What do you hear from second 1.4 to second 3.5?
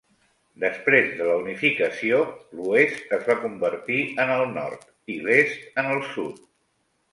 unificació, l'oest es va